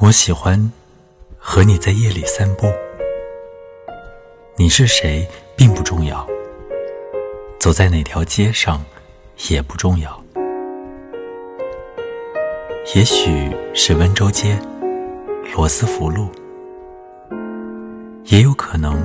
[0.00, 0.72] 我喜欢
[1.38, 2.66] 和你在夜里散步。
[4.56, 5.26] 你是谁
[5.56, 6.26] 并不重要，
[7.60, 8.84] 走在哪条街上
[9.48, 10.20] 也不重要。
[12.96, 14.58] 也许是温州街、
[15.54, 16.28] 罗斯福路，
[18.24, 19.00] 也有可能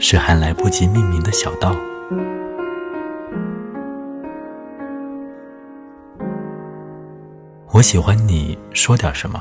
[0.00, 1.74] 是还来不及命名的小道。
[7.70, 9.40] 我喜欢你说点什么。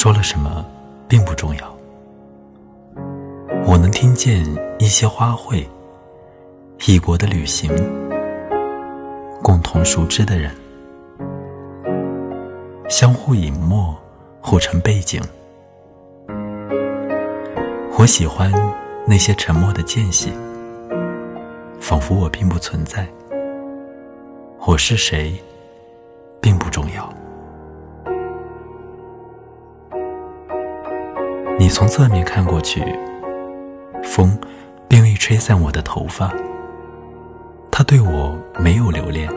[0.00, 0.64] 说了什么，
[1.08, 1.76] 并不重要。
[3.66, 4.46] 我能听见
[4.78, 5.66] 一些花卉，
[6.86, 7.68] 异国的旅行，
[9.42, 10.54] 共同熟知的人，
[12.88, 13.92] 相互隐没，
[14.40, 15.20] 互成背景。
[17.98, 18.52] 我喜欢
[19.04, 20.32] 那些沉默的间隙，
[21.80, 23.04] 仿佛我并不存在。
[24.64, 25.34] 我是谁，
[31.60, 32.80] 你从侧面看过去，
[34.04, 34.38] 风
[34.86, 36.32] 并未吹散我的头发。
[37.68, 39.28] 他对我没有留恋。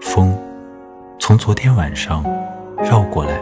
[0.00, 0.38] 风
[1.18, 2.24] 从昨天晚上
[2.78, 3.40] 绕过来，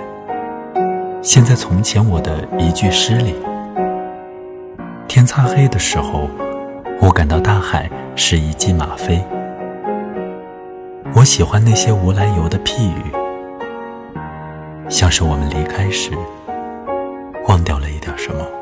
[1.20, 3.34] 现在从前我的一句诗里。
[5.06, 6.26] 天擦黑的时候，
[7.02, 9.22] 我感到大海是一骑马飞。
[11.14, 13.21] 我喜欢那些无来由的譬喻。
[14.92, 16.10] 像是我们离开时，
[17.48, 18.61] 忘掉了一点什么。